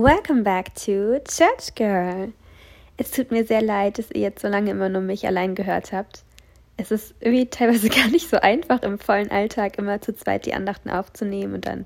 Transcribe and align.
Welcome 0.00 0.44
back 0.44 0.76
to 0.84 1.18
Church 1.24 1.74
Girl. 1.74 2.32
Es 2.98 3.10
tut 3.10 3.32
mir 3.32 3.44
sehr 3.44 3.62
leid, 3.62 3.98
dass 3.98 4.12
ihr 4.12 4.20
jetzt 4.20 4.42
so 4.42 4.46
lange 4.46 4.70
immer 4.70 4.88
nur 4.88 5.02
mich 5.02 5.26
allein 5.26 5.56
gehört 5.56 5.90
habt. 5.90 6.22
Es 6.76 6.92
ist 6.92 7.16
irgendwie 7.18 7.46
teilweise 7.46 7.88
gar 7.88 8.06
nicht 8.06 8.30
so 8.30 8.36
einfach, 8.36 8.82
im 8.82 9.00
vollen 9.00 9.32
Alltag 9.32 9.76
immer 9.76 10.00
zu 10.00 10.14
zweit 10.14 10.46
die 10.46 10.54
Andachten 10.54 10.88
aufzunehmen 10.88 11.54
und 11.54 11.66
dann 11.66 11.84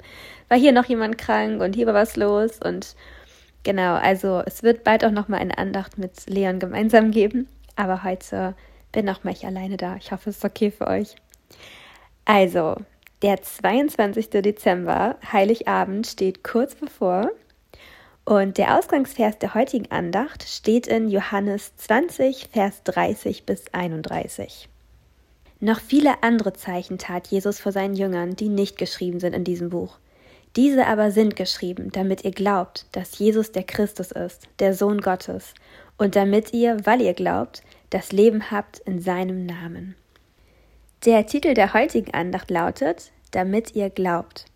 war 0.50 0.58
hier 0.58 0.72
noch 0.72 0.84
jemand 0.84 1.16
krank 1.16 1.62
und 1.62 1.75
hier 1.75 1.86
war 1.86 1.94
was 1.94 2.16
los 2.16 2.58
und 2.62 2.96
genau, 3.62 3.94
also 3.94 4.42
es 4.44 4.62
wird 4.62 4.84
bald 4.84 5.06
auch 5.06 5.10
noch 5.10 5.29
mal 5.29 5.38
eine 5.38 5.56
Andacht 5.56 5.96
mit 5.96 6.29
Leon 6.29 6.58
gemeinsam 6.58 7.12
geben, 7.12 7.48
aber 7.76 8.04
heute 8.04 8.54
bin 8.92 9.08
auch 9.08 9.24
mal 9.24 9.32
ich 9.32 9.46
alleine 9.46 9.79
da. 9.79 9.96
Ich 9.96 10.12
hoffe, 10.12 10.29
es 10.29 10.36
ist 10.36 10.44
okay 10.44 10.70
für 10.70 10.86
euch. 10.86 11.16
Also, 12.26 12.76
der 13.22 13.40
22. 13.40 14.29
Dezember, 14.29 15.16
Heiligabend, 15.32 16.07
steht 16.07 16.44
kurz 16.44 16.74
bevor. 16.74 17.30
Und 18.25 18.57
der 18.57 18.79
Ausgangsvers 18.79 19.39
der 19.39 19.54
heutigen 19.54 19.90
Andacht 19.90 20.44
steht 20.44 20.86
in 20.86 21.08
Johannes 21.08 21.76
20, 21.76 22.49
Vers 22.53 22.82
30 22.85 23.44
bis 23.44 23.64
31. 23.72 24.68
Noch 25.58 25.80
viele 25.80 26.22
andere 26.22 26.53
Zeichen 26.53 26.99
tat 26.99 27.27
Jesus 27.29 27.58
vor 27.58 27.72
seinen 27.72 27.94
Jüngern, 27.94 28.36
die 28.36 28.49
nicht 28.49 28.79
geschrieben 28.79 29.18
sind 29.18 29.35
in 29.35 29.44
diesem 29.44 29.71
Buch. 29.71 29.99
Diese 30.54 30.86
aber 30.86 31.11
sind 31.11 31.35
geschrieben, 31.35 31.90
damit 31.93 32.25
ihr 32.25 32.30
glaubt, 32.30 32.86
dass 32.92 33.19
Jesus 33.19 33.53
der 33.53 33.64
Christus 33.64 34.12
ist, 34.12 34.48
der 34.58 34.75
Sohn 34.75 35.00
Gottes, 35.00 35.55
und 35.98 36.14
damit 36.14 36.52
ihr, 36.52 36.84
weil 36.84 37.00
ihr 37.00 37.14
glaubt, 37.14 37.62
das 37.91 38.12
Leben 38.12 38.50
habt 38.50 38.78
in 38.80 39.00
seinem 39.00 39.47
Namen. 39.47 39.94
Der 41.05 41.27
Titel 41.27 41.55
der 41.55 41.75
heutigen 41.75 42.12
Andacht 42.14 42.50
lautet, 42.50 43.11
damit 43.33 43.75
ihr 43.75 43.91
glaubt. 43.91 44.47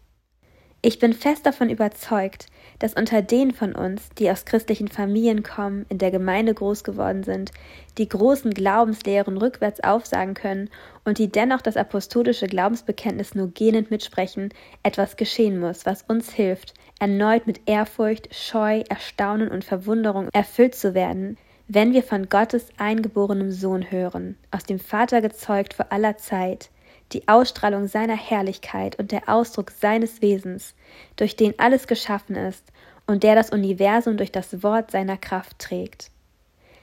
Ich 0.83 0.99
bin 0.99 1.15
fest 1.15 1.47
davon 1.47 1.71
überzeugt, 1.71 2.47
dass 2.79 2.95
unter 2.95 3.23
denen 3.23 3.53
von 3.53 3.75
uns, 3.75 4.11
die 4.19 4.31
aus 4.31 4.45
christlichen 4.45 4.89
Familien 4.89 5.43
kommen, 5.43 5.87
in 5.89 5.99
der 5.99 6.11
Gemeinde 6.11 6.55
groß 6.55 6.85
geworden 6.85 7.25
sind, 7.25 7.51
die 7.99 8.09
großen 8.09 8.53
Glaubenslehren 8.53 9.39
rückwärts 9.39 9.83
aufsagen 9.83 10.35
können 10.35 10.71
und 11.05 11.19
die 11.19 11.33
dennoch 11.33 11.63
das 11.63 11.77
apostolische 11.77 12.47
Glaubensbekenntnis 12.47 13.35
nur 13.35 13.49
gähnend 13.49 13.91
mitsprechen, 13.91 14.51
etwas 14.83 15.17
geschehen 15.17 15.59
muss, 15.59 15.87
was 15.87 16.03
uns 16.03 16.33
hilft, 16.33 16.75
erneut 17.01 17.47
mit 17.47 17.63
Ehrfurcht, 17.67 18.35
Scheu, 18.35 18.83
Erstaunen 18.89 19.49
und 19.49 19.65
Verwunderung 19.65 20.29
erfüllt 20.33 20.75
zu 20.75 20.95
werden, 20.95 21.39
wenn 21.69 21.95
wir 21.95 22.03
von 22.03 22.29
Gottes 22.29 22.69
eingeborenem 22.77 23.51
Sohn 23.51 23.91
hören, 23.91 24.37
aus 24.51 24.65
dem 24.65 24.79
Vater 24.79 25.21
gezeugt 25.21 25.75
vor 25.75 25.87
aller 25.91 26.17
Zeit, 26.17 26.71
die 27.13 27.29
Ausstrahlung 27.29 27.87
seiner 27.87 28.17
Herrlichkeit 28.17 28.99
und 28.99 29.13
der 29.13 29.29
Ausdruck 29.29 29.71
seines 29.71 30.23
Wesens, 30.23 30.75
durch 31.17 31.37
den 31.37 31.59
alles 31.59 31.87
geschaffen 31.87 32.37
ist 32.37 32.65
und 33.07 33.23
der 33.23 33.35
das 33.35 33.51
Universum 33.51 34.17
durch 34.17 34.33
das 34.33 34.63
Wort 34.63 34.91
seiner 34.91 35.17
Kraft 35.17 35.59
trägt. 35.59 36.11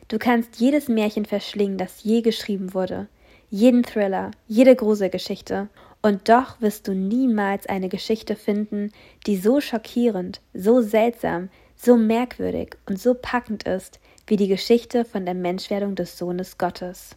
Du 0.07 0.19
kannst 0.19 0.57
jedes 0.57 0.87
Märchen 0.87 1.25
verschlingen, 1.25 1.77
das 1.77 2.03
je 2.03 2.21
geschrieben 2.21 2.73
wurde, 2.73 3.07
jeden 3.49 3.83
Thriller, 3.83 4.31
jede 4.47 4.75
Gruselgeschichte, 4.75 5.69
und 6.01 6.27
doch 6.27 6.59
wirst 6.59 6.87
du 6.87 6.93
niemals 6.93 7.65
eine 7.67 7.87
Geschichte 7.87 8.35
finden, 8.35 8.91
die 9.25 9.37
so 9.37 9.61
schockierend, 9.61 10.41
so 10.53 10.81
seltsam, 10.81 11.49
so 11.75 11.95
merkwürdig 11.95 12.75
und 12.87 12.99
so 12.99 13.13
packend 13.13 13.63
ist, 13.63 13.99
wie 14.27 14.35
die 14.35 14.49
Geschichte 14.49 15.05
von 15.05 15.25
der 15.25 15.33
Menschwerdung 15.33 15.95
des 15.95 16.17
Sohnes 16.17 16.57
Gottes. 16.57 17.15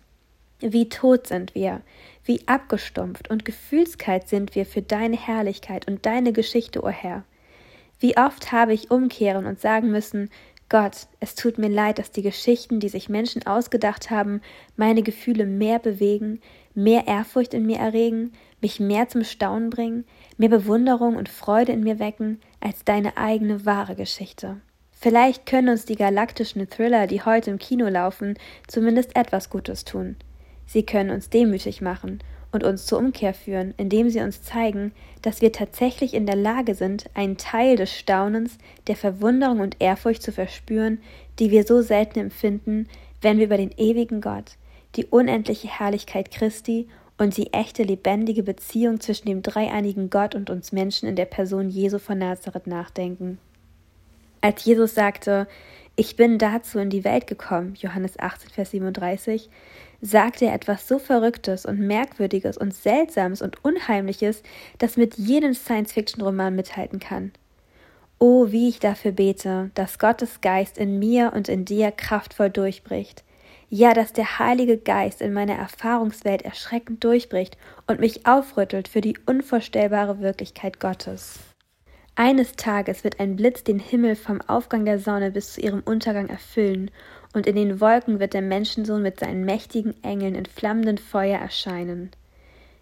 Wie 0.60 0.88
tot 0.88 1.26
sind 1.26 1.54
wir, 1.54 1.82
wie 2.24 2.46
abgestumpft 2.46 3.28
und 3.28 3.44
gefühlskalt 3.44 4.28
sind 4.28 4.54
wir 4.54 4.64
für 4.64 4.80
deine 4.80 5.16
Herrlichkeit 5.16 5.86
und 5.86 6.06
deine 6.06 6.32
Geschichte, 6.32 6.82
o 6.82 6.86
oh 6.86 6.90
Herr. 6.90 7.24
Wie 8.00 8.16
oft 8.16 8.52
habe 8.52 8.72
ich 8.72 8.90
umkehren 8.90 9.46
und 9.46 9.60
sagen 9.60 9.90
müssen, 9.90 10.30
Gott, 10.68 11.06
es 11.20 11.36
tut 11.36 11.58
mir 11.58 11.68
leid, 11.68 11.98
dass 11.98 12.10
die 12.10 12.22
Geschichten, 12.22 12.80
die 12.80 12.88
sich 12.88 13.08
Menschen 13.08 13.46
ausgedacht 13.46 14.10
haben, 14.10 14.40
meine 14.76 15.02
Gefühle 15.02 15.46
mehr 15.46 15.78
bewegen, 15.78 16.40
mehr 16.74 17.06
Ehrfurcht 17.06 17.54
in 17.54 17.66
mir 17.66 17.78
erregen, 17.78 18.32
mich 18.60 18.80
mehr 18.80 19.08
zum 19.08 19.22
Staunen 19.22 19.70
bringen, 19.70 20.04
mehr 20.38 20.48
Bewunderung 20.48 21.16
und 21.16 21.28
Freude 21.28 21.72
in 21.72 21.84
mir 21.84 22.00
wecken, 22.00 22.40
als 22.60 22.84
deine 22.84 23.16
eigene 23.16 23.64
wahre 23.64 23.94
Geschichte. 23.94 24.60
Vielleicht 24.90 25.46
können 25.46 25.68
uns 25.68 25.84
die 25.84 25.94
galaktischen 25.94 26.68
Thriller, 26.68 27.06
die 27.06 27.22
heute 27.22 27.50
im 27.50 27.58
Kino 27.58 27.86
laufen, 27.86 28.36
zumindest 28.66 29.14
etwas 29.14 29.50
Gutes 29.50 29.84
tun. 29.84 30.16
Sie 30.66 30.84
können 30.84 31.10
uns 31.10 31.30
demütig 31.30 31.80
machen 31.80 32.20
und 32.52 32.64
uns 32.64 32.86
zur 32.86 32.98
Umkehr 32.98 33.34
führen, 33.34 33.74
indem 33.76 34.10
sie 34.10 34.20
uns 34.20 34.42
zeigen, 34.42 34.92
dass 35.22 35.40
wir 35.40 35.52
tatsächlich 35.52 36.14
in 36.14 36.26
der 36.26 36.36
Lage 36.36 36.74
sind, 36.74 37.10
einen 37.14 37.36
Teil 37.36 37.76
des 37.76 37.92
Staunens, 37.92 38.58
der 38.86 38.96
Verwunderung 38.96 39.60
und 39.60 39.76
Ehrfurcht 39.78 40.22
zu 40.22 40.32
verspüren, 40.32 41.00
die 41.38 41.50
wir 41.50 41.64
so 41.64 41.82
selten 41.82 42.18
empfinden, 42.18 42.88
wenn 43.20 43.38
wir 43.38 43.46
über 43.46 43.56
den 43.56 43.72
ewigen 43.76 44.20
Gott, 44.20 44.56
die 44.96 45.04
unendliche 45.06 45.68
Herrlichkeit 45.68 46.30
Christi 46.30 46.88
und 47.18 47.36
die 47.36 47.52
echte 47.52 47.82
lebendige 47.82 48.42
Beziehung 48.42 49.00
zwischen 49.00 49.26
dem 49.26 49.42
dreieinigen 49.42 50.10
Gott 50.10 50.34
und 50.34 50.50
uns 50.50 50.72
Menschen 50.72 51.08
in 51.08 51.16
der 51.16 51.24
Person 51.24 51.70
Jesu 51.70 51.98
von 51.98 52.18
Nazareth 52.18 52.66
nachdenken. 52.66 53.38
Als 54.40 54.64
Jesus 54.64 54.94
sagte, 54.94 55.48
ich 55.96 56.16
bin 56.16 56.38
dazu 56.38 56.78
in 56.78 56.90
die 56.90 57.04
Welt 57.04 57.26
gekommen, 57.26 57.74
Johannes 57.78 58.18
18, 58.18 58.50
Vers 58.50 58.70
37, 58.70 59.48
sagte 60.02 60.44
er 60.44 60.54
etwas 60.54 60.86
so 60.86 60.98
Verrücktes 60.98 61.64
und 61.64 61.80
Merkwürdiges 61.80 62.58
und 62.58 62.74
Seltsames 62.74 63.40
und 63.40 63.64
Unheimliches, 63.64 64.42
das 64.78 64.98
mit 64.98 65.16
jedem 65.16 65.54
Science-Fiction-Roman 65.54 66.54
mithalten 66.54 67.00
kann. 67.00 67.32
Oh, 68.18 68.50
wie 68.50 68.68
ich 68.68 68.78
dafür 68.78 69.12
bete, 69.12 69.70
dass 69.74 69.98
Gottes 69.98 70.40
Geist 70.42 70.78
in 70.78 70.98
mir 70.98 71.32
und 71.34 71.48
in 71.48 71.64
dir 71.64 71.90
kraftvoll 71.90 72.50
durchbricht. 72.50 73.24
Ja, 73.68 73.94
dass 73.94 74.12
der 74.12 74.38
Heilige 74.38 74.78
Geist 74.78 75.20
in 75.20 75.32
meiner 75.32 75.56
Erfahrungswelt 75.56 76.42
erschreckend 76.42 77.02
durchbricht 77.02 77.56
und 77.86 78.00
mich 78.00 78.26
aufrüttelt 78.26 78.88
für 78.88 79.00
die 79.00 79.18
unvorstellbare 79.26 80.20
Wirklichkeit 80.20 80.78
Gottes. 80.78 81.55
Eines 82.18 82.56
Tages 82.56 83.04
wird 83.04 83.20
ein 83.20 83.36
Blitz 83.36 83.62
den 83.62 83.78
Himmel 83.78 84.16
vom 84.16 84.40
Aufgang 84.40 84.86
der 84.86 84.98
Sonne 84.98 85.30
bis 85.30 85.52
zu 85.52 85.60
ihrem 85.60 85.82
Untergang 85.82 86.30
erfüllen, 86.30 86.90
und 87.34 87.46
in 87.46 87.56
den 87.56 87.78
Wolken 87.78 88.18
wird 88.18 88.32
der 88.32 88.40
Menschensohn 88.40 89.02
mit 89.02 89.20
seinen 89.20 89.44
mächtigen 89.44 90.02
Engeln 90.02 90.34
in 90.34 90.46
flammendem 90.46 90.96
Feuer 90.96 91.38
erscheinen. 91.38 92.10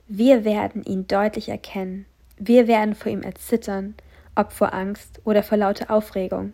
Wir 0.06 0.44
werden 0.44 0.84
ihn 0.84 1.08
deutlich 1.08 1.48
erkennen, 1.48 2.06
wir 2.38 2.68
werden 2.68 2.94
vor 2.94 3.10
ihm 3.10 3.22
erzittern, 3.22 3.96
ob 4.36 4.52
vor 4.52 4.72
Angst 4.72 5.20
oder 5.24 5.42
vor 5.42 5.58
lauter 5.58 5.90
Aufregung. 5.90 6.52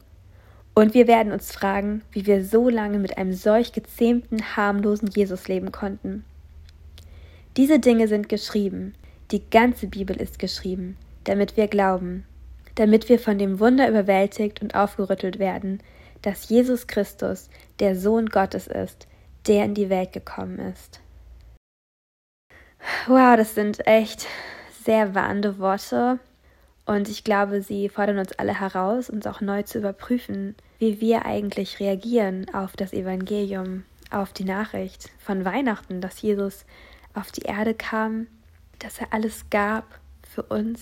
Und 0.74 0.94
wir 0.94 1.06
werden 1.06 1.32
uns 1.32 1.52
fragen, 1.52 2.00
wie 2.12 2.24
wir 2.24 2.42
so 2.42 2.70
lange 2.70 2.98
mit 2.98 3.18
einem 3.18 3.34
solch 3.34 3.74
gezähmten, 3.74 4.56
harmlosen 4.56 5.10
Jesus 5.14 5.48
leben 5.48 5.70
konnten. 5.70 6.24
Diese 7.58 7.78
Dinge 7.78 8.08
sind 8.08 8.30
geschrieben, 8.30 8.94
die 9.32 9.42
ganze 9.50 9.86
Bibel 9.86 10.16
ist 10.16 10.38
geschrieben, 10.38 10.96
damit 11.24 11.58
wir 11.58 11.68
glauben, 11.68 12.24
damit 12.80 13.10
wir 13.10 13.18
von 13.18 13.36
dem 13.36 13.60
Wunder 13.60 13.90
überwältigt 13.90 14.62
und 14.62 14.74
aufgerüttelt 14.74 15.38
werden, 15.38 15.82
dass 16.22 16.48
Jesus 16.48 16.86
Christus 16.86 17.50
der 17.78 17.94
Sohn 17.94 18.30
Gottes 18.30 18.66
ist, 18.66 19.06
der 19.46 19.66
in 19.66 19.74
die 19.74 19.90
Welt 19.90 20.14
gekommen 20.14 20.58
ist. 20.58 21.02
Wow, 23.06 23.36
das 23.36 23.54
sind 23.54 23.86
echt 23.86 24.26
sehr 24.82 25.14
warnende 25.14 25.58
Worte 25.58 26.20
und 26.86 27.10
ich 27.10 27.22
glaube, 27.22 27.60
sie 27.60 27.90
fordern 27.90 28.18
uns 28.18 28.32
alle 28.38 28.58
heraus, 28.58 29.10
uns 29.10 29.26
auch 29.26 29.42
neu 29.42 29.62
zu 29.62 29.76
überprüfen, 29.76 30.56
wie 30.78 31.02
wir 31.02 31.26
eigentlich 31.26 31.80
reagieren 31.80 32.46
auf 32.54 32.76
das 32.78 32.94
Evangelium, 32.94 33.84
auf 34.10 34.32
die 34.32 34.44
Nachricht 34.44 35.10
von 35.18 35.44
Weihnachten, 35.44 36.00
dass 36.00 36.22
Jesus 36.22 36.64
auf 37.12 37.30
die 37.30 37.42
Erde 37.42 37.74
kam, 37.74 38.26
dass 38.78 38.98
er 38.98 39.12
alles 39.12 39.50
gab 39.50 39.84
für 40.26 40.44
uns, 40.44 40.80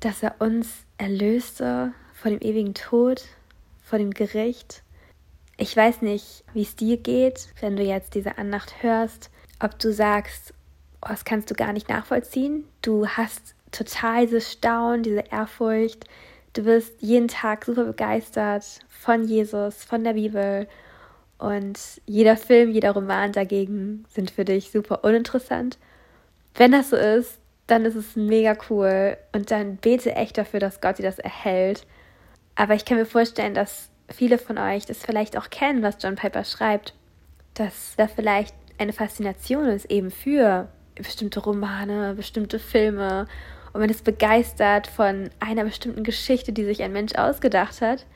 dass 0.00 0.22
er 0.22 0.36
uns 0.38 0.84
erlöste 0.96 1.92
vor 2.14 2.30
dem 2.30 2.40
ewigen 2.40 2.74
Tod, 2.74 3.24
vor 3.82 3.98
dem 3.98 4.10
Gericht. 4.10 4.82
Ich 5.56 5.76
weiß 5.76 6.02
nicht, 6.02 6.44
wie 6.52 6.62
es 6.62 6.76
dir 6.76 6.96
geht, 6.96 7.48
wenn 7.60 7.76
du 7.76 7.82
jetzt 7.82 8.14
diese 8.14 8.38
Andacht 8.38 8.82
hörst, 8.82 9.30
ob 9.60 9.78
du 9.78 9.92
sagst, 9.92 10.54
oh, 11.02 11.08
das 11.08 11.24
kannst 11.24 11.50
du 11.50 11.54
gar 11.54 11.72
nicht 11.72 11.88
nachvollziehen. 11.88 12.64
Du 12.82 13.08
hast 13.08 13.54
total 13.72 14.26
dieses 14.26 14.52
Staunen, 14.52 15.02
diese 15.02 15.24
Ehrfurcht. 15.30 16.04
Du 16.52 16.62
bist 16.62 16.94
jeden 17.00 17.28
Tag 17.28 17.64
super 17.64 17.84
begeistert 17.84 18.80
von 18.88 19.24
Jesus, 19.24 19.84
von 19.84 20.04
der 20.04 20.14
Bibel. 20.14 20.68
Und 21.38 21.78
jeder 22.06 22.36
Film, 22.36 22.70
jeder 22.70 22.92
Roman 22.92 23.32
dagegen 23.32 24.04
sind 24.08 24.30
für 24.30 24.44
dich 24.44 24.70
super 24.70 25.04
uninteressant. 25.04 25.78
Wenn 26.54 26.72
das 26.72 26.90
so 26.90 26.96
ist, 26.96 27.37
dann 27.68 27.84
ist 27.84 27.94
es 27.94 28.16
mega 28.16 28.56
cool 28.68 29.16
und 29.32 29.50
dann 29.50 29.76
bete 29.76 30.14
echt 30.14 30.36
dafür, 30.38 30.58
dass 30.58 30.80
Gott 30.80 30.98
dir 30.98 31.04
das 31.04 31.18
erhält. 31.18 31.86
Aber 32.56 32.74
ich 32.74 32.84
kann 32.84 32.96
mir 32.96 33.06
vorstellen, 33.06 33.54
dass 33.54 33.90
viele 34.08 34.38
von 34.38 34.58
euch 34.58 34.86
das 34.86 35.04
vielleicht 35.04 35.36
auch 35.36 35.50
kennen, 35.50 35.82
was 35.82 36.02
John 36.02 36.16
Piper 36.16 36.44
schreibt, 36.44 36.94
dass 37.54 37.94
da 37.96 38.08
vielleicht 38.08 38.54
eine 38.78 38.92
Faszination 38.92 39.66
ist 39.66 39.90
eben 39.90 40.10
für 40.10 40.68
bestimmte 40.94 41.40
Romane, 41.40 42.14
bestimmte 42.14 42.58
Filme 42.58 43.26
und 43.72 43.80
man 43.80 43.90
ist 43.90 44.02
begeistert 44.02 44.86
von 44.86 45.30
einer 45.38 45.64
bestimmten 45.64 46.04
Geschichte, 46.04 46.52
die 46.52 46.64
sich 46.64 46.82
ein 46.82 46.92
Mensch 46.92 47.14
ausgedacht 47.14 47.80
hat. 47.82 48.06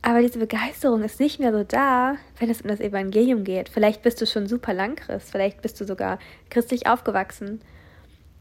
Aber 0.00 0.20
diese 0.20 0.38
Begeisterung 0.38 1.02
ist 1.02 1.20
nicht 1.20 1.40
mehr 1.40 1.52
so 1.52 1.64
da, 1.64 2.16
wenn 2.38 2.50
es 2.50 2.62
um 2.62 2.68
das 2.68 2.80
Evangelium 2.80 3.44
geht. 3.44 3.68
Vielleicht 3.68 4.02
bist 4.02 4.20
du 4.20 4.26
schon 4.26 4.46
super 4.46 4.72
lang 4.72 4.96
Christ, 4.96 5.30
vielleicht 5.30 5.62
bist 5.62 5.80
du 5.80 5.84
sogar 5.84 6.18
christlich 6.50 6.86
aufgewachsen. 6.86 7.60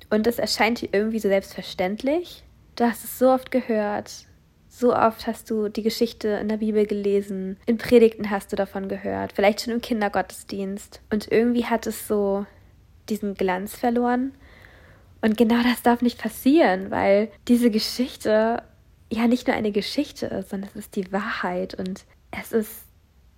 Und 0.09 0.27
es 0.27 0.39
erscheint 0.39 0.81
dir 0.81 0.89
irgendwie 0.91 1.19
so 1.19 1.27
selbstverständlich. 1.27 2.43
Du 2.75 2.85
hast 2.85 3.03
es 3.03 3.19
so 3.19 3.29
oft 3.29 3.51
gehört, 3.51 4.25
so 4.67 4.95
oft 4.95 5.27
hast 5.27 5.49
du 5.51 5.69
die 5.69 5.83
Geschichte 5.83 6.29
in 6.29 6.49
der 6.49 6.57
Bibel 6.57 6.87
gelesen, 6.87 7.57
in 7.67 7.77
Predigten 7.77 8.31
hast 8.31 8.51
du 8.51 8.55
davon 8.55 8.87
gehört, 8.87 9.33
vielleicht 9.33 9.61
schon 9.61 9.73
im 9.73 9.81
Kindergottesdienst. 9.81 11.01
Und 11.11 11.31
irgendwie 11.31 11.65
hat 11.65 11.85
es 11.85 12.07
so 12.07 12.45
diesen 13.09 13.35
Glanz 13.35 13.75
verloren. 13.75 14.33
Und 15.21 15.37
genau 15.37 15.61
das 15.61 15.83
darf 15.83 16.01
nicht 16.01 16.19
passieren, 16.19 16.89
weil 16.89 17.29
diese 17.47 17.69
Geschichte 17.69 18.63
ja 19.11 19.27
nicht 19.27 19.47
nur 19.47 19.55
eine 19.55 19.71
Geschichte 19.71 20.25
ist, 20.25 20.49
sondern 20.49 20.69
es 20.71 20.75
ist 20.75 20.95
die 20.95 21.11
Wahrheit 21.11 21.75
und 21.75 22.05
es 22.31 22.51
ist 22.51 22.85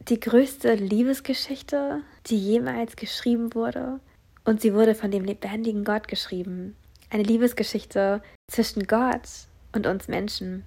die 0.07 0.19
größte 0.19 0.75
Liebesgeschichte, 0.75 2.01
die 2.27 2.38
jemals 2.38 2.95
geschrieben 2.95 3.53
wurde. 3.53 4.00
Und 4.45 4.62
sie 4.62 4.74
wurde 4.74 4.95
von 4.95 5.12
dem 5.12 5.25
lebendigen 5.25 5.83
Gott 5.83 6.07
geschrieben. 6.07 6.75
Eine 7.09 7.24
Liebesgeschichte 7.24 8.21
zwischen 8.50 8.88
Gott 8.88 9.27
und 9.74 9.88
uns 9.88 10.07
Menschen. 10.07 10.63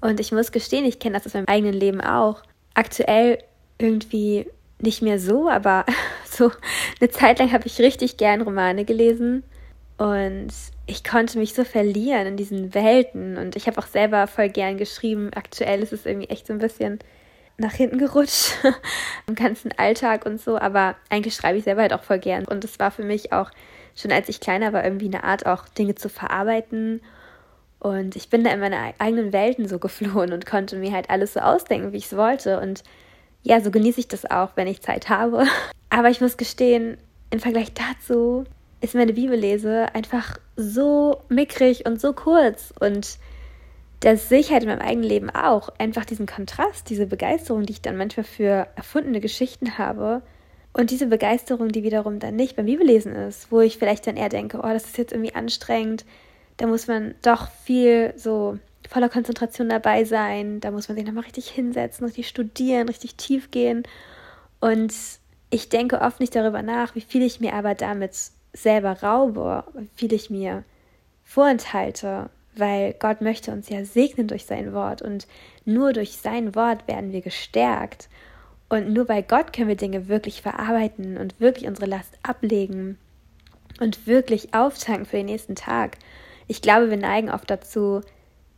Und 0.00 0.20
ich 0.20 0.32
muss 0.32 0.52
gestehen, 0.52 0.84
ich 0.84 1.00
kenne 1.00 1.16
das 1.16 1.26
aus 1.26 1.34
meinem 1.34 1.48
eigenen 1.48 1.74
Leben 1.74 2.00
auch. 2.00 2.42
Aktuell 2.74 3.38
irgendwie 3.78 4.46
nicht 4.80 5.02
mehr 5.02 5.18
so, 5.18 5.48
aber 5.48 5.84
so 6.24 6.52
eine 7.00 7.10
Zeit 7.10 7.40
lang 7.40 7.52
habe 7.52 7.66
ich 7.66 7.80
richtig 7.80 8.16
gern 8.16 8.40
Romane 8.42 8.84
gelesen. 8.84 9.42
Und 9.98 10.52
ich 10.86 11.02
konnte 11.02 11.38
mich 11.38 11.54
so 11.54 11.64
verlieren 11.64 12.26
in 12.28 12.36
diesen 12.36 12.72
Welten 12.72 13.36
und 13.36 13.56
ich 13.56 13.66
habe 13.66 13.78
auch 13.78 13.86
selber 13.86 14.28
voll 14.28 14.48
gern 14.48 14.78
geschrieben. 14.78 15.30
Aktuell 15.34 15.82
ist 15.82 15.92
es 15.92 16.06
irgendwie 16.06 16.28
echt 16.28 16.46
so 16.46 16.52
ein 16.52 16.60
bisschen 16.60 17.00
nach 17.58 17.72
hinten 17.72 17.98
gerutscht 17.98 18.54
im 19.26 19.34
ganzen 19.34 19.76
Alltag 19.76 20.24
und 20.24 20.40
so, 20.40 20.58
aber 20.58 20.94
eigentlich 21.10 21.34
schreibe 21.34 21.58
ich 21.58 21.64
selber 21.64 21.82
halt 21.82 21.92
auch 21.92 22.04
voll 22.04 22.18
gern. 22.18 22.46
Und 22.46 22.64
es 22.64 22.78
war 22.78 22.90
für 22.90 23.02
mich 23.02 23.32
auch 23.32 23.50
schon 23.98 24.12
als 24.12 24.28
ich 24.28 24.40
kleiner 24.40 24.72
war 24.72 24.84
irgendwie 24.84 25.06
eine 25.06 25.24
Art 25.24 25.44
auch 25.46 25.68
Dinge 25.68 25.96
zu 25.96 26.08
verarbeiten. 26.08 27.00
Und 27.80 28.16
ich 28.16 28.28
bin 28.28 28.44
da 28.44 28.50
in 28.50 28.60
meine 28.60 28.94
eigenen 28.98 29.32
Welten 29.32 29.68
so 29.68 29.78
geflohen 29.78 30.32
und 30.32 30.46
konnte 30.46 30.76
mir 30.76 30.92
halt 30.92 31.10
alles 31.10 31.34
so 31.34 31.40
ausdenken, 31.40 31.92
wie 31.92 31.98
ich 31.98 32.06
es 32.06 32.16
wollte. 32.16 32.60
Und 32.60 32.82
ja, 33.42 33.60
so 33.60 33.70
genieße 33.70 34.00
ich 34.00 34.08
das 34.08 34.30
auch, 34.30 34.50
wenn 34.54 34.68
ich 34.68 34.82
Zeit 34.82 35.08
habe. 35.08 35.46
Aber 35.90 36.10
ich 36.10 36.20
muss 36.20 36.36
gestehen, 36.36 36.96
im 37.30 37.40
Vergleich 37.40 37.72
dazu 37.74 38.44
ist 38.80 38.94
meine 38.94 39.12
Bibellese 39.12 39.92
einfach 39.94 40.38
so 40.56 41.22
mickrig 41.28 41.86
und 41.86 42.00
so 42.00 42.12
kurz. 42.12 42.72
Und 42.78 43.18
das 44.00 44.28
sehe 44.28 44.40
ich 44.40 44.52
halt 44.52 44.62
in 44.62 44.68
meinem 44.68 44.80
eigenen 44.80 45.08
Leben 45.08 45.30
auch. 45.30 45.70
Einfach 45.78 46.04
diesen 46.04 46.26
Kontrast, 46.26 46.88
diese 46.88 47.06
Begeisterung, 47.06 47.64
die 47.64 47.72
ich 47.72 47.82
dann 47.82 47.96
manchmal 47.96 48.24
für 48.24 48.68
erfundene 48.76 49.20
Geschichten 49.20 49.78
habe. 49.78 50.22
Und 50.72 50.90
diese 50.90 51.06
Begeisterung, 51.06 51.70
die 51.70 51.82
wiederum 51.82 52.20
dann 52.20 52.36
nicht 52.36 52.54
beim 52.54 52.66
Bibellesen 52.66 53.14
ist, 53.14 53.50
wo 53.50 53.60
ich 53.60 53.78
vielleicht 53.78 54.06
dann 54.06 54.16
eher 54.16 54.28
denke, 54.28 54.58
oh, 54.58 54.68
das 54.68 54.84
ist 54.84 54.98
jetzt 54.98 55.12
irgendwie 55.12 55.34
anstrengend. 55.34 56.04
Da 56.58 56.66
muss 56.66 56.86
man 56.86 57.14
doch 57.22 57.50
viel 57.50 58.12
so 58.16 58.58
voller 58.88 59.08
Konzentration 59.08 59.68
dabei 59.68 60.04
sein. 60.04 60.60
Da 60.60 60.70
muss 60.70 60.88
man 60.88 60.96
sich 60.96 61.06
nochmal 61.06 61.24
richtig 61.24 61.48
hinsetzen, 61.48 62.06
richtig 62.06 62.28
studieren, 62.28 62.88
richtig 62.88 63.16
tief 63.16 63.50
gehen. 63.50 63.82
Und 64.60 64.94
ich 65.50 65.68
denke 65.68 66.00
oft 66.00 66.20
nicht 66.20 66.36
darüber 66.36 66.62
nach, 66.62 66.94
wie 66.94 67.00
viel 67.00 67.22
ich 67.22 67.40
mir 67.40 67.54
aber 67.54 67.74
damit 67.74 68.12
selber 68.52 69.02
raube, 69.02 69.64
wie 69.74 69.88
viel 69.96 70.12
ich 70.12 70.30
mir 70.30 70.64
vorenthalte, 71.24 72.30
weil 72.58 72.94
Gott 72.98 73.20
möchte 73.20 73.52
uns 73.52 73.68
ja 73.68 73.84
segnen 73.84 74.28
durch 74.28 74.46
sein 74.46 74.72
Wort 74.72 75.02
und 75.02 75.26
nur 75.64 75.92
durch 75.92 76.16
sein 76.16 76.54
Wort 76.54 76.86
werden 76.88 77.12
wir 77.12 77.20
gestärkt. 77.20 78.08
Und 78.68 78.92
nur 78.92 79.06
bei 79.06 79.22
Gott 79.22 79.52
können 79.52 79.68
wir 79.68 79.76
Dinge 79.76 80.08
wirklich 80.08 80.42
verarbeiten 80.42 81.16
und 81.16 81.40
wirklich 81.40 81.66
unsere 81.66 81.86
Last 81.86 82.18
ablegen 82.22 82.98
und 83.80 84.06
wirklich 84.06 84.54
auftanken 84.54 85.06
für 85.06 85.16
den 85.16 85.26
nächsten 85.26 85.54
Tag. 85.54 85.96
Ich 86.46 86.62
glaube, 86.62 86.90
wir 86.90 86.96
neigen 86.96 87.30
oft 87.30 87.50
dazu, 87.50 88.02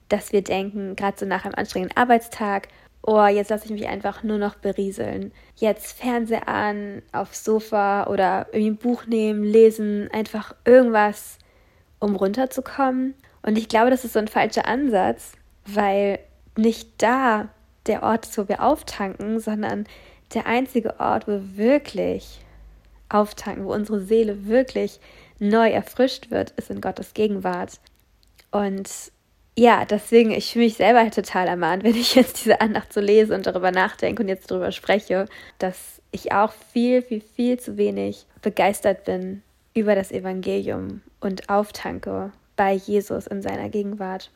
dass 0.08 0.32
wir 0.32 0.42
denken, 0.42 0.96
gerade 0.96 1.18
so 1.18 1.26
nach 1.26 1.44
einem 1.44 1.54
anstrengenden 1.54 1.96
Arbeitstag, 1.96 2.68
oh, 3.02 3.26
jetzt 3.26 3.50
lasse 3.50 3.66
ich 3.66 3.70
mich 3.70 3.86
einfach 3.88 4.22
nur 4.22 4.38
noch 4.38 4.56
berieseln. 4.56 5.32
Jetzt 5.56 5.98
Fernseher 5.98 6.48
an, 6.48 7.02
aufs 7.12 7.44
Sofa 7.44 8.06
oder 8.06 8.46
irgendwie 8.52 8.70
ein 8.70 8.76
Buch 8.76 9.06
nehmen, 9.06 9.44
lesen, 9.44 10.08
einfach 10.12 10.54
irgendwas, 10.64 11.38
um 11.98 12.16
runterzukommen. 12.16 13.14
Und 13.42 13.56
ich 13.56 13.68
glaube, 13.68 13.90
das 13.90 14.04
ist 14.04 14.12
so 14.12 14.18
ein 14.18 14.28
falscher 14.28 14.66
Ansatz, 14.66 15.32
weil 15.66 16.18
nicht 16.56 16.90
da 16.98 17.48
der 17.86 18.02
Ort 18.02 18.26
ist, 18.26 18.38
wo 18.38 18.48
wir 18.48 18.62
auftanken, 18.62 19.40
sondern 19.40 19.86
der 20.34 20.46
einzige 20.46 21.00
Ort, 21.00 21.26
wo 21.26 21.32
wir 21.32 21.56
wirklich 21.56 22.40
auftanken, 23.08 23.64
wo 23.64 23.72
unsere 23.72 24.00
Seele 24.00 24.46
wirklich 24.46 25.00
neu 25.38 25.70
erfrischt 25.70 26.30
wird, 26.30 26.50
ist 26.52 26.70
in 26.70 26.80
Gottes 26.80 27.14
Gegenwart. 27.14 27.80
Und 28.50 28.88
ja, 29.56 29.84
deswegen, 29.84 30.30
ich 30.30 30.52
fühle 30.52 30.66
mich 30.66 30.74
selber 30.74 31.00
halt 31.00 31.14
total 31.14 31.48
ermahnt, 31.48 31.82
wenn 31.82 31.96
ich 31.96 32.14
jetzt 32.14 32.44
diese 32.44 32.60
Andacht 32.60 32.92
so 32.92 33.00
lese 33.00 33.34
und 33.34 33.46
darüber 33.46 33.70
nachdenke 33.70 34.22
und 34.22 34.28
jetzt 34.28 34.50
darüber 34.50 34.72
spreche, 34.72 35.26
dass 35.58 36.00
ich 36.12 36.32
auch 36.32 36.52
viel, 36.72 37.02
viel, 37.02 37.20
viel 37.20 37.58
zu 37.58 37.76
wenig 37.76 38.26
begeistert 38.42 39.04
bin 39.04 39.42
über 39.74 39.94
das 39.94 40.12
Evangelium 40.12 41.02
und 41.20 41.48
auftanke 41.48 42.32
bei 42.60 42.74
Jesus 42.74 43.26
in 43.26 43.40
seiner 43.40 43.70
Gegenwart. 43.70 44.30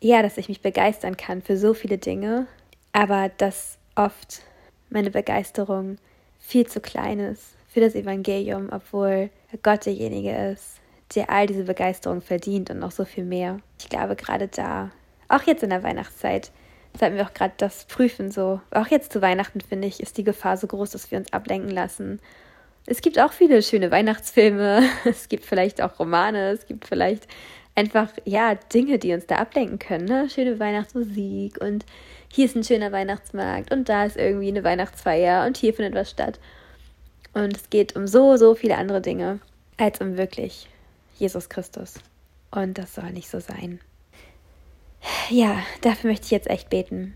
Ja, 0.00 0.22
dass 0.22 0.38
ich 0.38 0.48
mich 0.48 0.62
begeistern 0.62 1.18
kann 1.18 1.42
für 1.42 1.58
so 1.58 1.74
viele 1.74 1.98
Dinge, 1.98 2.46
aber 2.92 3.30
dass 3.36 3.76
oft 3.96 4.40
meine 4.88 5.10
Begeisterung 5.10 5.98
viel 6.38 6.66
zu 6.66 6.80
klein 6.80 7.20
ist 7.20 7.54
für 7.68 7.80
das 7.80 7.94
Evangelium, 7.94 8.70
obwohl 8.72 9.28
Gott 9.62 9.84
derjenige 9.84 10.34
ist, 10.52 10.80
der 11.14 11.28
all 11.28 11.46
diese 11.46 11.64
Begeisterung 11.64 12.22
verdient 12.22 12.70
und 12.70 12.78
noch 12.78 12.92
so 12.92 13.04
viel 13.04 13.24
mehr. 13.24 13.58
Ich 13.78 13.90
glaube, 13.90 14.16
gerade 14.16 14.48
da, 14.48 14.90
auch 15.28 15.42
jetzt 15.42 15.62
in 15.62 15.68
der 15.68 15.82
Weihnachtszeit, 15.82 16.52
sollten 16.98 17.16
wir 17.16 17.26
auch 17.26 17.34
gerade 17.34 17.56
das 17.58 17.84
prüfen. 17.84 18.30
So, 18.30 18.58
auch 18.70 18.86
jetzt 18.86 19.12
zu 19.12 19.20
Weihnachten, 19.20 19.60
finde 19.60 19.86
ich, 19.86 20.00
ist 20.00 20.16
die 20.16 20.24
Gefahr 20.24 20.56
so 20.56 20.66
groß, 20.66 20.92
dass 20.92 21.10
wir 21.10 21.18
uns 21.18 21.30
ablenken 21.30 21.72
lassen. 21.72 22.20
Es 22.86 23.02
gibt 23.02 23.18
auch 23.18 23.32
viele 23.32 23.62
schöne 23.62 23.90
Weihnachtsfilme, 23.90 24.82
es 25.04 25.28
gibt 25.28 25.44
vielleicht 25.44 25.82
auch 25.82 25.98
Romane, 25.98 26.52
es 26.52 26.64
gibt 26.64 26.86
vielleicht 26.86 27.28
einfach, 27.76 28.08
ja, 28.24 28.54
Dinge, 28.54 28.98
die 28.98 29.12
uns 29.12 29.26
da 29.26 29.36
ablenken 29.36 29.78
können. 29.78 30.06
Ne? 30.06 30.28
Schöne 30.28 30.58
Weihnachtsmusik 30.58 31.60
und 31.60 31.84
hier 32.32 32.46
ist 32.46 32.56
ein 32.56 32.64
schöner 32.64 32.90
Weihnachtsmarkt 32.90 33.72
und 33.72 33.88
da 33.88 34.04
ist 34.04 34.16
irgendwie 34.16 34.48
eine 34.48 34.64
Weihnachtsfeier 34.64 35.46
und 35.46 35.56
hier 35.56 35.72
findet 35.72 35.94
was 35.94 36.10
statt. 36.10 36.40
Und 37.32 37.56
es 37.56 37.70
geht 37.70 37.94
um 37.94 38.06
so, 38.06 38.36
so 38.36 38.54
viele 38.54 38.76
andere 38.76 39.00
Dinge, 39.00 39.40
als 39.76 40.00
um 40.00 40.16
wirklich 40.16 40.68
Jesus 41.18 41.48
Christus. 41.48 41.94
Und 42.50 42.78
das 42.78 42.94
soll 42.94 43.12
nicht 43.12 43.28
so 43.28 43.40
sein. 43.40 43.80
Ja, 45.28 45.62
dafür 45.82 46.10
möchte 46.10 46.24
ich 46.24 46.30
jetzt 46.30 46.48
echt 46.48 46.70
beten. 46.70 47.14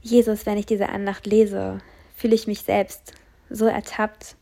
Jesus, 0.00 0.46
wenn 0.46 0.56
ich 0.56 0.66
diese 0.66 0.88
Andacht 0.88 1.26
lese, 1.26 1.78
fühle 2.16 2.34
ich 2.34 2.46
mich 2.46 2.62
selbst 2.62 3.14
so 3.50 3.66
ertappt. 3.66 4.36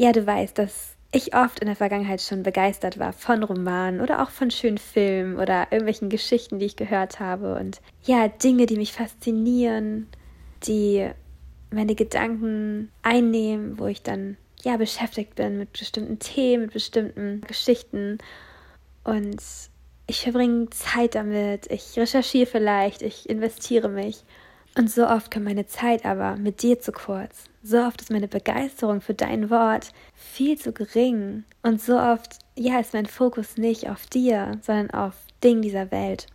Ja, 0.00 0.12
du 0.12 0.26
weißt, 0.26 0.58
dass 0.58 0.95
ich 1.16 1.34
oft 1.34 1.60
in 1.60 1.66
der 1.66 1.76
Vergangenheit 1.76 2.20
schon 2.20 2.42
begeistert 2.42 2.98
war 2.98 3.12
von 3.12 3.42
Romanen 3.42 4.00
oder 4.00 4.22
auch 4.22 4.30
von 4.30 4.50
schönen 4.50 4.78
Filmen 4.78 5.36
oder 5.36 5.68
irgendwelchen 5.70 6.08
Geschichten, 6.08 6.58
die 6.58 6.66
ich 6.66 6.76
gehört 6.76 7.20
habe. 7.20 7.56
Und 7.56 7.80
ja, 8.04 8.28
Dinge, 8.28 8.66
die 8.66 8.76
mich 8.76 8.92
faszinieren, 8.92 10.08
die 10.66 11.08
meine 11.70 11.94
Gedanken 11.94 12.90
einnehmen, 13.02 13.78
wo 13.78 13.86
ich 13.86 14.02
dann 14.02 14.36
ja 14.62 14.76
beschäftigt 14.76 15.34
bin 15.34 15.58
mit 15.58 15.72
bestimmten 15.72 16.18
Themen, 16.18 16.64
mit 16.64 16.72
bestimmten 16.72 17.40
Geschichten 17.42 18.18
und 19.04 19.40
ich 20.08 20.22
verbringe 20.22 20.70
Zeit 20.70 21.14
damit, 21.14 21.70
ich 21.70 21.98
recherchiere 21.98 22.46
vielleicht, 22.46 23.02
ich 23.02 23.28
investiere 23.28 23.88
mich. 23.88 24.24
Und 24.78 24.90
so 24.90 25.08
oft 25.08 25.30
kommt 25.30 25.46
meine 25.46 25.66
Zeit 25.66 26.04
aber 26.04 26.36
mit 26.36 26.60
dir 26.62 26.78
zu 26.78 26.92
kurz. 26.92 27.44
So 27.62 27.78
oft 27.78 28.02
ist 28.02 28.10
meine 28.10 28.28
Begeisterung 28.28 29.00
für 29.00 29.14
dein 29.14 29.48
Wort 29.48 29.92
viel 30.14 30.58
zu 30.58 30.72
gering. 30.72 31.44
Und 31.62 31.80
so 31.80 31.98
oft, 31.98 32.40
ja, 32.56 32.78
ist 32.78 32.92
mein 32.92 33.06
Fokus 33.06 33.56
nicht 33.56 33.88
auf 33.88 34.06
dir, 34.06 34.58
sondern 34.60 34.90
auf 34.90 35.14
Dingen 35.42 35.62
dieser 35.62 35.90
Welt. 35.90 36.26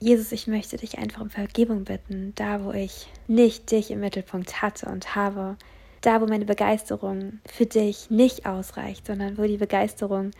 Jesus, 0.00 0.32
ich 0.32 0.46
möchte 0.46 0.76
dich 0.76 0.98
einfach 0.98 1.22
um 1.22 1.30
Vergebung 1.30 1.84
bitten, 1.84 2.34
da 2.34 2.62
wo 2.62 2.72
ich 2.72 3.08
nicht 3.26 3.70
dich 3.70 3.90
im 3.90 4.00
Mittelpunkt 4.00 4.60
hatte 4.60 4.86
und 4.86 5.14
habe, 5.14 5.56
da, 6.02 6.20
wo 6.20 6.26
meine 6.26 6.44
Begeisterung 6.44 7.40
für 7.46 7.64
dich 7.64 8.10
nicht 8.10 8.44
ausreicht, 8.44 9.06
sondern 9.06 9.38
wo 9.38 9.44
die 9.44 9.56
Begeisterung 9.56 10.32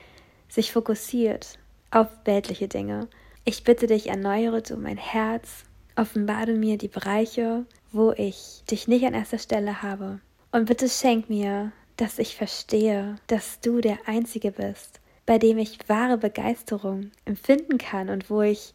sich 0.49 0.73
fokussiert 0.73 1.59
auf 1.91 2.09
weltliche 2.27 2.69
Dinge. 2.69 3.09
Ich 3.45 3.65
bitte 3.65 3.87
dich, 3.87 4.09
erneuere 4.09 4.61
du 4.61 4.77
mein 4.77 4.99
Herz, 4.99 5.65
offenbare 5.97 6.53
mir 6.53 6.79
die 6.79 6.89
Bereiche, 6.89 7.67
wo 7.93 8.13
ich 8.13 8.63
dich 8.71 8.89
nicht 8.89 9.05
an 9.05 9.15
erster 9.15 9.39
Stelle 9.39 9.83
habe. 9.83 10.21
Und 10.51 10.67
bitte 10.67 10.89
schenk 10.89 11.29
mir, 11.29 11.73
dass 11.97 12.19
ich 12.19 12.37
verstehe, 12.37 13.17
dass 13.27 13.61
du 13.61 13.81
der 13.81 13.99
Einzige 14.07 14.53
bist, 14.53 15.01
bei 15.27 15.39
dem 15.39 15.59
ich 15.59 15.79
wahre 15.89 16.19
Begeisterung 16.19 17.11
empfinden 17.25 17.79
kann 17.79 18.09
und 18.09 18.31
wo 18.31 18.43
ich 18.43 18.75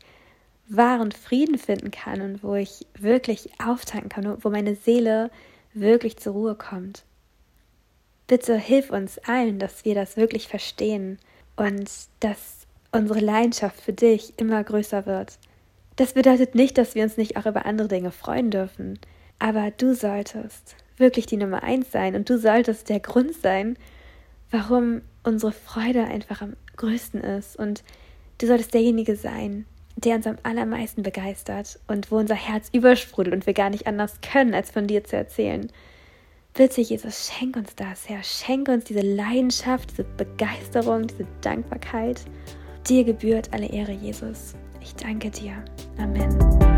wahren 0.69 1.11
Frieden 1.11 1.57
finden 1.57 1.91
kann 1.91 2.21
und 2.21 2.43
wo 2.43 2.55
ich 2.55 2.85
wirklich 2.97 3.49
auftanken 3.63 4.09
kann, 4.09 4.43
wo 4.43 4.49
meine 4.49 4.75
Seele 4.75 5.31
wirklich 5.73 6.17
zur 6.17 6.33
Ruhe 6.33 6.55
kommt. 6.55 7.03
Bitte 8.27 8.57
hilf 8.57 8.89
uns 8.89 9.19
allen, 9.19 9.59
dass 9.59 9.85
wir 9.85 9.95
das 9.95 10.17
wirklich 10.17 10.47
verstehen 10.47 11.17
und 11.55 11.89
dass 12.19 12.67
unsere 12.91 13.19
Leidenschaft 13.19 13.79
für 13.79 13.93
dich 13.93 14.33
immer 14.37 14.63
größer 14.63 15.05
wird. 15.05 15.37
Das 15.97 16.13
bedeutet 16.13 16.53
nicht, 16.53 16.77
dass 16.77 16.93
wir 16.93 17.03
uns 17.03 17.17
nicht 17.17 17.37
auch 17.37 17.47
über 17.47 17.65
andere 17.65 17.87
Dinge 17.87 18.11
freuen 18.11 18.51
dürfen, 18.51 18.99
aber 19.39 19.71
du 19.71 19.95
solltest 19.95 20.75
wirklich 20.97 21.25
die 21.25 21.37
Nummer 21.37 21.63
eins 21.63 21.91
sein 21.91 22.15
und 22.15 22.29
du 22.29 22.37
solltest 22.37 22.89
der 22.89 22.99
Grund 22.99 23.33
sein, 23.33 23.77
warum 24.51 25.01
unsere 25.23 25.51
Freude 25.51 26.03
einfach 26.03 26.41
am 26.41 26.55
größten 26.75 27.21
ist 27.21 27.57
und 27.57 27.83
du 28.37 28.45
solltest 28.45 28.75
derjenige 28.75 29.15
sein, 29.15 29.65
der 29.95 30.15
uns 30.15 30.27
am 30.27 30.37
allermeisten 30.43 31.01
begeistert 31.01 31.79
und 31.87 32.11
wo 32.11 32.17
unser 32.17 32.35
Herz 32.35 32.69
übersprudelt 32.71 33.35
und 33.35 33.47
wir 33.47 33.55
gar 33.55 33.71
nicht 33.71 33.87
anders 33.87 34.21
können, 34.21 34.53
als 34.53 34.69
von 34.69 34.85
dir 34.85 35.03
zu 35.03 35.15
erzählen. 35.15 35.71
Bitte, 36.53 36.81
Jesus, 36.81 37.27
schenk 37.27 37.55
uns 37.55 37.75
das, 37.75 38.07
Herr. 38.07 38.23
Schenk 38.23 38.67
uns 38.69 38.83
diese 38.83 39.01
Leidenschaft, 39.01 39.91
diese 39.91 40.03
Begeisterung, 40.03 41.07
diese 41.07 41.25
Dankbarkeit. 41.41 42.21
Dir 42.87 43.03
gebührt 43.03 43.51
alle 43.51 43.67
Ehre, 43.67 43.91
Jesus. 43.91 44.53
Ich 44.87 44.95
danke 44.95 45.29
dir. 45.29 45.51
Amen. 45.97 46.76